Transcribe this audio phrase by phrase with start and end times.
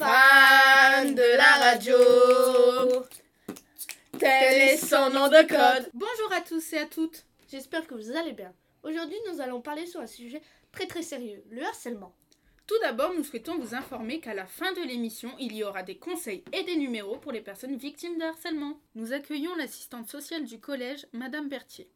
[0.00, 3.04] Fan de la radio.
[4.18, 5.90] Tel est son nom de code.
[5.92, 7.26] Bonjour à tous et à toutes.
[7.50, 8.54] J'espère que vous allez bien.
[8.82, 10.40] Aujourd'hui, nous allons parler sur un sujet
[10.72, 12.14] très très sérieux, le harcèlement.
[12.66, 15.98] Tout d'abord, nous souhaitons vous informer qu'à la fin de l'émission, il y aura des
[15.98, 18.80] conseils et des numéros pour les personnes victimes de harcèlement.
[18.94, 21.90] Nous accueillons l'assistante sociale du collège, Madame Berthier.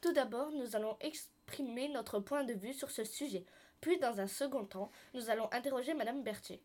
[0.00, 3.44] Tout d'abord, nous allons exprimer notre point de vue sur ce sujet.
[3.82, 6.62] Puis, dans un second temps, nous allons interroger Madame Berthier.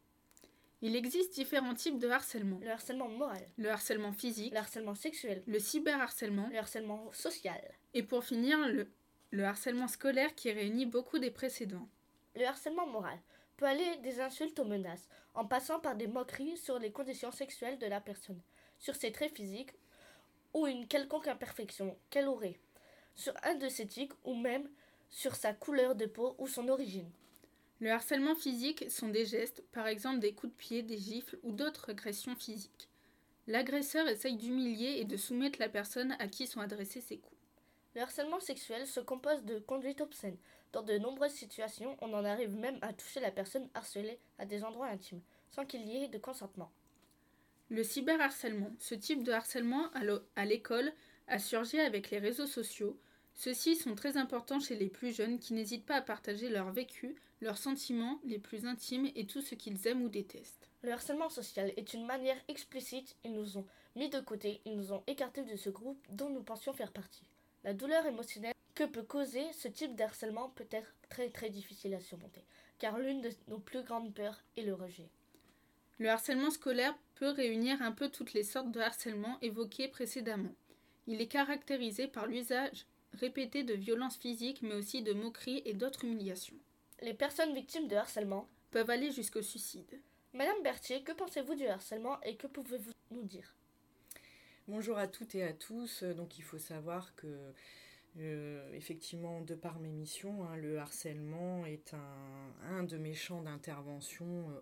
[0.85, 2.59] Il existe différents types de harcèlement.
[2.61, 7.59] Le harcèlement moral, Le harcèlement physique, le harcèlement sexuel, le cyberharcèlement le harcèlement social.
[7.95, 8.87] et pour finir, le,
[9.31, 11.89] le harcèlement scolaire qui réunit beaucoup des précédents.
[12.35, 13.17] Le harcèlement moral
[13.57, 17.79] peut aller des insultes aux menaces, en passant par des moqueries sur les conditions sexuelles
[17.79, 18.43] de la personne,
[18.77, 19.73] sur ses traits physiques
[20.53, 22.59] ou une quelconque imperfection qu'elle aurait,
[23.15, 24.69] sur un de ses tics ou même
[25.09, 27.09] sur sa couleur de peau ou son origine.
[27.81, 31.51] Le harcèlement physique sont des gestes, par exemple des coups de pied, des gifles ou
[31.51, 32.89] d'autres agressions physiques.
[33.47, 37.35] L'agresseur essaye d'humilier et de soumettre la personne à qui sont adressés ces coups.
[37.93, 40.37] Le harcèlement sexuel se compose de conduites obscènes.
[40.71, 44.63] Dans de nombreuses situations, on en arrive même à toucher la personne harcelée à des
[44.63, 46.71] endroits intimes, sans qu'il y ait de consentement.
[47.69, 49.89] Le cyberharcèlement, ce type de harcèlement
[50.35, 50.91] à l'école
[51.27, 52.99] a surgi avec les réseaux sociaux.
[53.35, 57.15] Ceux-ci sont très importants chez les plus jeunes qui n'hésitent pas à partager leur vécu,
[57.41, 60.69] leurs sentiments les plus intimes et tout ce qu'ils aiment ou détestent.
[60.81, 64.93] Le harcèlement social est une manière explicite, ils nous ont mis de côté, ils nous
[64.93, 67.25] ont écartés de ce groupe dont nous pensions faire partie.
[67.63, 71.93] La douleur émotionnelle que peut causer ce type de harcèlement peut être très très difficile
[71.93, 72.43] à surmonter,
[72.77, 75.09] car l'une de nos plus grandes peurs est le rejet.
[75.97, 80.53] Le harcèlement scolaire peut réunir un peu toutes les sortes de harcèlement évoquées précédemment.
[81.07, 86.05] Il est caractérisé par l'usage répété de violences physiques mais aussi de moqueries et d'autres
[86.05, 86.57] humiliations.
[87.01, 88.47] Les personnes victimes de harcèlement.
[88.71, 89.99] Peuvent aller jusqu'au suicide.
[90.33, 93.55] Madame Berthier, que pensez-vous du harcèlement et que pouvez-vous nous dire?
[94.67, 96.03] Bonjour à toutes et à tous.
[96.03, 97.53] Euh, Donc il faut savoir que
[98.17, 103.41] euh, effectivement, de par mes missions, hein, le harcèlement est un, un de mes champs
[103.41, 104.61] d'intervention euh,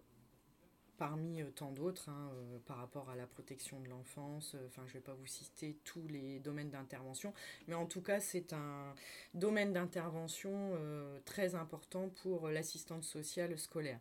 [1.03, 4.55] parmi euh, tant d'autres hein, euh, par rapport à la protection de l'enfance.
[4.55, 7.33] Euh, Enfin, je ne vais pas vous citer tous les domaines d'intervention,
[7.67, 8.95] mais en tout cas, c'est un
[9.33, 10.71] domaine d'intervention
[11.25, 13.99] très important pour l'assistante sociale scolaire.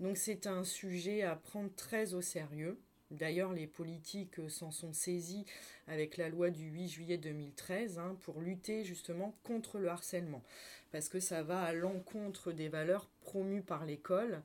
[0.00, 2.78] Donc c'est un sujet à prendre très au sérieux.
[3.12, 5.44] D'ailleurs, les politiques s'en sont saisis
[5.86, 10.42] avec la loi du 8 juillet 2013 hein, pour lutter justement contre le harcèlement.
[10.90, 14.42] Parce que ça va à l'encontre des valeurs promues par l'école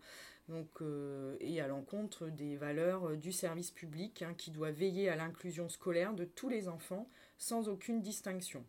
[0.50, 5.10] donc, euh, et à l'encontre des valeurs euh, du service public hein, qui doit veiller
[5.10, 8.64] à l'inclusion scolaire de tous les enfants sans aucune distinction.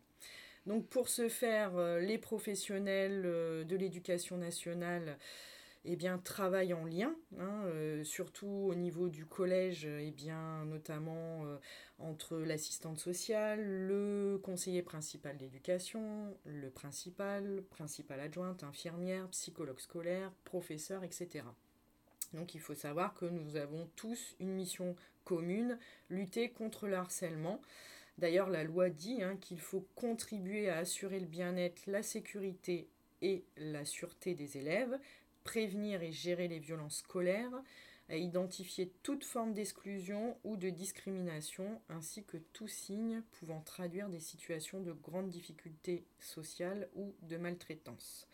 [0.65, 5.17] Donc pour ce faire, euh, les professionnels de l'éducation nationale
[5.85, 7.63] eh bien, travaillent en lien, hein,
[8.03, 11.45] surtout au niveau du collège, eh bien, notamment
[11.99, 21.05] entre l'assistante sociale, le conseiller principal d'éducation, le principal, principal adjointe, infirmière, psychologue scolaire, professeur,
[21.05, 21.45] etc.
[22.33, 25.77] Donc il faut savoir que nous avons tous une mission commune,
[26.09, 27.61] lutter contre le harcèlement.
[28.17, 32.87] D'ailleurs, la loi dit hein, qu'il faut contribuer à assurer le bien-être, la sécurité
[33.21, 34.97] et la sûreté des élèves,
[35.43, 37.63] prévenir et gérer les violences scolaires,
[38.17, 44.79] identifier toute forme d'exclusion ou de discrimination, ainsi que tout signe pouvant traduire des situations
[44.79, 48.27] de grande difficulté sociale ou de maltraitance.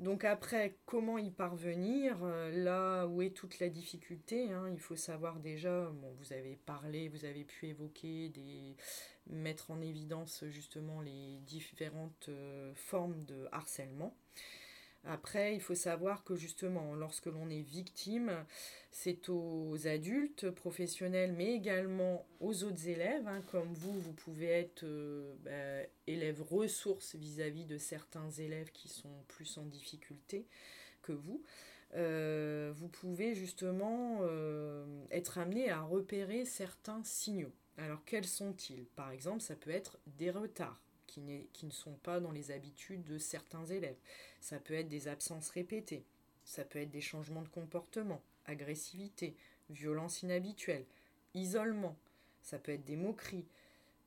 [0.00, 2.16] Donc après, comment y parvenir?
[2.22, 6.56] Euh, Là où est toute la difficulté, hein, il faut savoir déjà, bon, vous avez
[6.56, 8.32] parlé, vous avez pu évoquer,
[9.26, 14.16] mettre en évidence justement les différentes euh, formes de harcèlement.
[15.04, 18.44] Après, il faut savoir que justement, lorsque l'on est victime,
[18.90, 23.26] c'est aux adultes, professionnels, mais également aux autres élèves.
[23.26, 28.88] hein, comme vous, vous pouvez être euh, bah, élève ressource vis-à-vis de certains élèves qui
[28.88, 30.46] sont plus en difficulté
[31.02, 31.42] que vous.
[31.94, 37.52] Euh, vous pouvez justement euh, être amené à repérer certains signaux.
[37.78, 38.84] Alors, quels sont-ils?
[38.96, 40.80] Par exemple, ça peut être des retards
[41.10, 43.98] qui, ne sont pas dans les habitudes de certains élèves.
[44.40, 46.04] Ça peut être des absences répétées.
[46.44, 49.34] Ça peut être des changements de comportement, agressivité,
[49.68, 50.84] violence inhabituelle,
[51.34, 51.96] isolement.
[52.42, 53.46] Ça peut être des moqueries,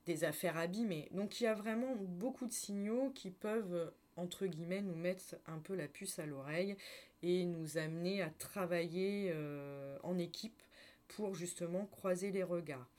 [0.06, 1.10] des affaires abîmées.
[1.12, 5.60] Donc il y a vraiment beaucoup de signaux qui peuvent, entre guillemets, nous mettre un
[5.60, 6.76] peu la puce à l'oreille
[7.22, 10.62] et nous amener à travailler euh, en équipe
[11.08, 12.90] pour justement croiser les regards.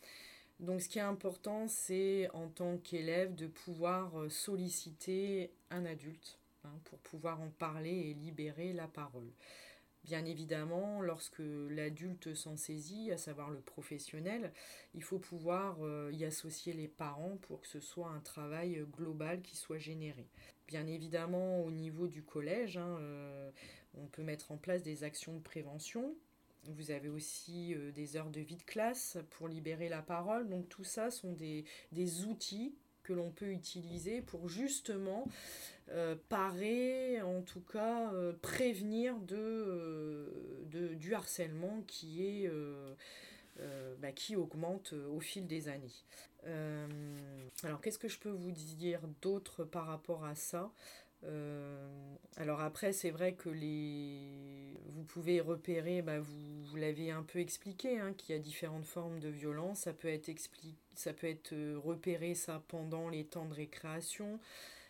[0.60, 6.38] Donc ce qui est important, c'est en tant qu'élève de pouvoir euh, solliciter un adulte
[6.64, 9.30] hein, pour pouvoir en parler et libérer la parole.
[10.04, 14.52] Bien évidemment, lorsque l'adulte s'en saisit, à savoir le professionnel,
[14.92, 19.40] il faut pouvoir euh, y associer les parents pour que ce soit un travail global
[19.40, 20.28] qui soit généré.
[20.68, 23.50] Bien évidemment, au niveau du collège, hein, euh,
[23.94, 26.14] on peut mettre en place des actions de prévention.
[26.68, 30.48] Vous avez aussi euh, des heures de vie de classe pour libérer la parole.
[30.48, 35.28] Donc tout ça sont des, des outils que l'on peut utiliser pour justement
[35.90, 42.50] euh, parer, en tout cas euh, prévenir de, de, du harcèlement qui, est,
[44.00, 45.92] bah, qui augmente au fil des années.
[47.62, 50.72] alors qu'est-ce que je peux vous dire d'autre par rapport à ça?
[52.36, 54.78] Alors après, c'est vrai que les...
[54.88, 58.86] vous pouvez repérer, bah, vous, vous l'avez un peu expliqué, hein, qu'il y a différentes
[58.86, 59.80] formes de violence.
[59.80, 64.40] Ça peut être, être repéré ça pendant les temps de récréation.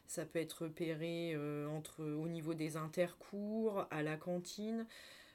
[0.07, 4.87] Ça peut être repéré euh, entre, au niveau des intercours, à la cantine,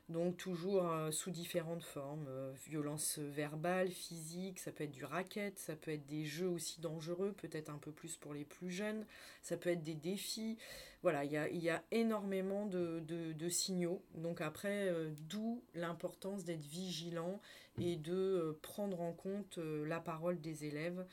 [0.09, 2.25] donc toujours euh, sous différentes formes.
[2.27, 6.81] Euh, violence verbale, physique, ça peut être du racket, ça peut être des jeux aussi
[6.81, 9.05] dangereux, peut-être un peu plus pour les plus jeunes,
[9.41, 10.57] ça peut être des défis.
[11.01, 14.03] Voilà, il y a, énormément de, de, de, signaux.
[14.15, 14.93] Donc après,
[15.29, 17.39] d'où l'importance d'être vigilant
[17.79, 21.05] et de prendre en compte la parole des élèves.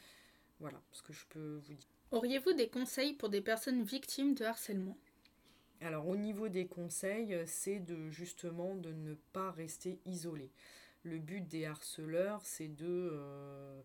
[0.58, 1.86] Voilà ce que je peux vous dire.
[2.10, 4.96] Auriez-vous des conseils pour des personnes victimes de harcèlement?
[5.80, 10.50] Alors au niveau des conseils, c'est de justement de ne pas rester isolé.
[11.02, 13.80] Le but des harceleurs, c'est de euh,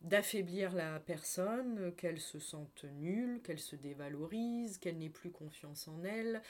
[0.00, 6.02] d'affaiblir la personne, qu'elle se sente nulle, qu'elle se dévalorise, qu'elle n'ait plus confiance en
[6.02, 6.42] elle,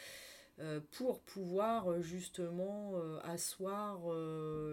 [0.60, 4.00] euh, pour pouvoir justement euh, asseoir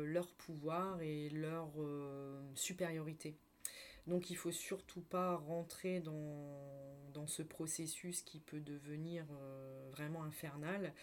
[0.05, 1.71] leur pouvoir et leur
[2.53, 3.35] supériorité.
[4.07, 6.65] Donc il faut surtout pas rentrer dans,
[7.13, 10.93] dans ce processus qui peut devenir euh, vraiment infernal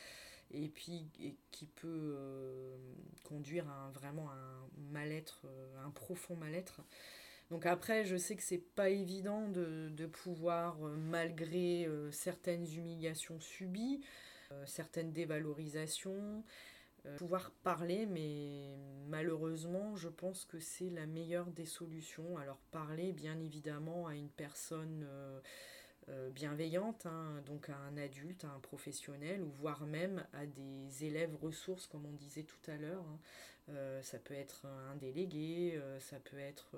[0.53, 1.09] et puis
[1.51, 2.77] qui peut euh,
[3.25, 6.83] conduire à un, vraiment un mal-être, euh, un profond mal-être.
[7.51, 14.01] Donc après, je sais que c'est pas évident de, de pouvoir, malgré certaines humiliations subies,
[14.65, 16.45] certaines dévalorisations,
[17.17, 18.77] pouvoir parler, mais
[19.09, 22.37] malheureusement, je pense que c'est la meilleure des solutions.
[22.39, 25.41] Alors parler, bien évidemment, à une personne euh,
[26.09, 31.05] euh, bienveillante, hein, donc à un adulte, à un professionnel, ou voire même à des
[31.05, 33.05] élèves ressources, comme on disait tout à l'heure.
[33.05, 33.19] Hein.
[34.03, 36.77] ça peut être un délégué, ça peut être,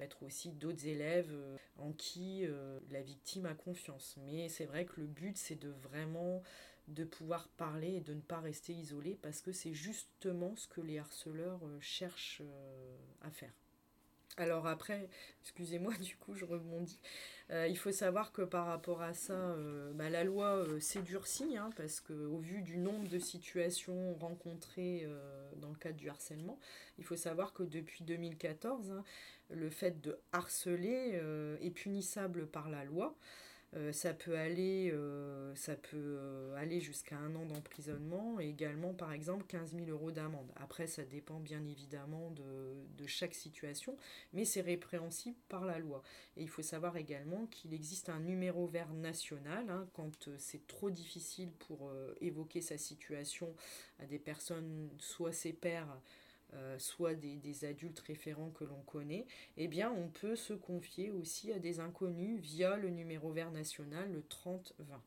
[0.00, 1.34] être aussi d'autres élèves
[1.78, 2.46] en qui
[2.90, 4.16] la victime a confiance.
[4.26, 6.42] Mais c'est vrai que le but, c'est de vraiment
[6.88, 10.80] de pouvoir parler et de ne pas rester isolé parce que c'est justement ce que
[10.80, 13.52] les harceleurs euh, cherchent euh, à faire.
[14.36, 15.08] Alors après,
[15.42, 17.00] excusez-moi, du coup, je rebondis.
[17.50, 19.56] Euh, il faut savoir que par rapport à ça,
[19.94, 25.08] bah, la loi s'est durcie, hein, parce qu'au vu du nombre de situations rencontrées
[25.56, 26.58] dans le cadre du harcèlement,
[26.98, 29.04] il faut savoir que depuis 2014, hein,
[29.50, 31.20] le fait de harceler
[31.60, 33.16] est punissable par la loi.
[33.76, 35.54] Euh, ça peut aller, euh,
[35.92, 40.50] euh, aller jusqu'à un an d'emprisonnement et également par exemple 15 000 euros d'amende.
[40.56, 43.96] Après, ça dépend bien évidemment de, de chaque situation,
[44.32, 46.02] mais c'est répréhensible par la loi.
[46.36, 50.90] Et il faut savoir également qu'il existe un numéro vert national hein, quand c'est trop
[50.90, 53.54] difficile pour évoquer sa situation
[53.98, 56.00] à des personnes, soit ses pairs,
[56.54, 59.26] euh, soit des, adultes référents que l'on connaît,
[59.56, 64.10] eh bien on peut se confier aussi à des inconnus via le numéro vert national,
[64.12, 65.02] le 3020.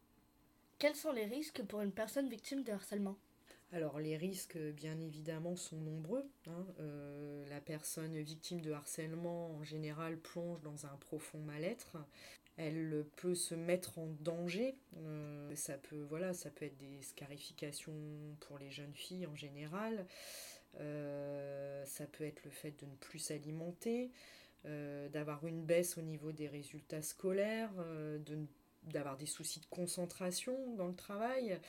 [0.78, 3.18] Quels sont les risques pour une personne victime de harcèlement?
[3.74, 6.30] Alors les risques, bien évidemment, sont nombreux.
[6.48, 6.66] Hein.
[6.80, 11.98] Euh, la personne victime de harcèlement, en général, plonge dans un profond mal-être.
[12.58, 14.76] Elle peut se mettre en danger.
[14.98, 17.94] Euh, ça, peut, voilà, ça peut être des scarifications
[18.42, 20.06] pour les jeunes filles en général.
[20.80, 24.12] Euh, ça peut être le fait de ne plus s'alimenter,
[24.66, 28.20] euh, d'avoir une baisse au niveau des résultats scolaires, euh,
[28.84, 31.60] d'avoir des soucis de concentration dans le travail,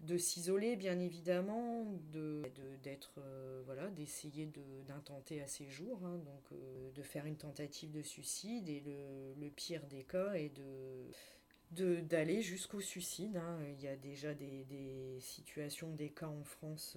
[0.00, 2.42] de s'isoler bien évidemment, de
[2.82, 3.18] d'être
[3.64, 4.50] voilà, d'essayer
[4.86, 6.60] d'intenter à ses jours, hein, donc
[6.94, 12.42] de faire une tentative de suicide et le, le pire des cas est de d'aller
[12.42, 13.36] jusqu'au suicide.
[13.38, 13.58] Hein.
[13.72, 16.96] Il y a déjà des, des, situations, des cas en France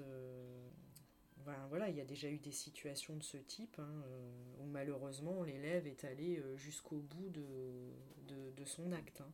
[1.70, 4.30] voilà, il y a déjà eu des situations de ce type hein, euh,
[4.60, 9.22] où malheureusement l'élève est allé euh, jusqu'au bout de, son acte.
[9.22, 9.32] Hein.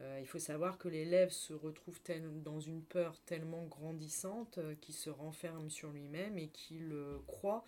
[0.00, 1.98] Euh, il faut savoir que l'élève se retrouve
[2.44, 6.94] dans une peur tellement grandissante qu'il se renferme sur lui-même et qu'il
[7.26, 7.64] croit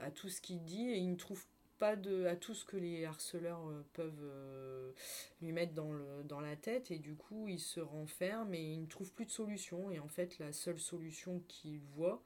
[0.00, 1.44] à tout ce qu'il dit et il ne trouve
[1.78, 3.60] pas de, à tout ce que les harceleurs
[3.92, 4.94] peuvent
[5.42, 8.80] lui mettre dans, le, dans la tête et du coup il se renferme et il
[8.80, 12.22] ne trouve plus de solution et en fait la seule solution qu'il voit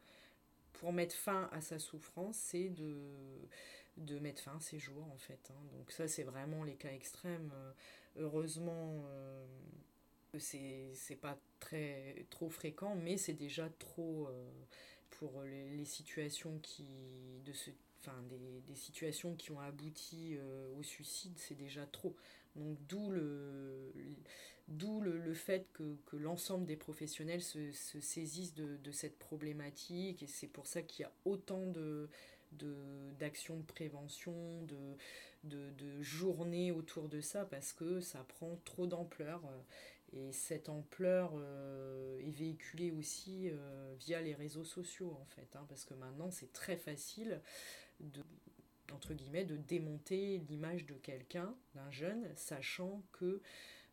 [0.80, 2.96] pour mettre fin à sa souffrance c'est de,
[3.98, 5.50] de mettre fin à ses jours en fait.
[5.50, 5.62] hein.
[5.78, 7.52] Donc ça c'est vraiment les cas extrêmes.
[8.16, 9.46] Heureusement euh,
[10.38, 14.50] c'est c'est pas très trop fréquent mais c'est déjà trop euh,
[15.10, 16.86] pour les, les situations qui
[17.44, 17.70] de ce
[18.00, 22.16] enfin des, des situations qui ont abouti euh, au suicide c'est déjà trop
[22.56, 23.92] donc d'où le
[24.70, 29.18] d'où le, le fait que, que l'ensemble des professionnels se, se saisissent de, de cette
[29.18, 31.66] problématique et c'est pour ça qu'il y a autant
[33.18, 34.76] d'actions de prévention de,
[35.44, 39.60] de, de journées autour de ça parce que ça prend trop d'ampleur euh,
[40.12, 45.64] et cette ampleur euh, est véhiculée aussi euh, via les réseaux sociaux en fait, hein,
[45.68, 47.40] parce que maintenant c'est très facile
[48.00, 48.22] de
[48.92, 53.40] entre guillemets de démonter l'image de quelqu'un, d'un jeune, sachant que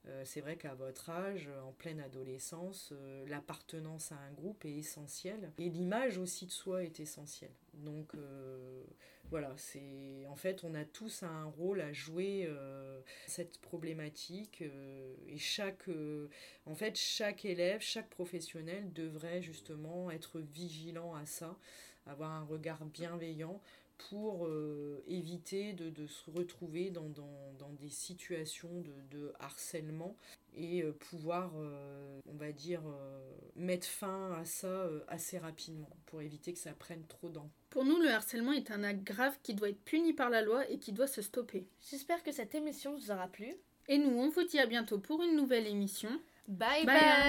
[0.07, 4.77] euh, c'est vrai qu'à votre âge, en pleine adolescence, euh, l'appartenance à un groupe est
[4.77, 7.51] essentielle et l'image aussi de soi est essentielle.
[7.73, 8.83] Donc euh,
[9.29, 15.13] voilà, c'est en fait on a tous un rôle à jouer euh, cette problématique euh,
[15.27, 16.29] et chaque euh,
[16.65, 21.57] en fait chaque élève, chaque professionnel devrait justement être vigilant à ça,
[22.05, 23.61] avoir un regard bienveillant
[24.09, 30.15] pour euh, éviter de, de se retrouver dans, dans, dans des situations de, de harcèlement
[30.55, 33.19] et euh, pouvoir, euh, on va dire, euh,
[33.55, 37.51] mettre fin à ça euh, assez rapidement pour éviter que ça prenne trop d'ampleur.
[37.69, 40.69] Pour nous, le harcèlement est un acte grave qui doit être puni par la loi
[40.69, 41.67] et qui doit se stopper.
[41.89, 43.55] J'espère que cette émission vous aura plu.
[43.87, 46.09] Et nous, on vous dit à bientôt pour une nouvelle émission.
[46.47, 46.99] Bye Bye.
[46.99, 47.27] bye.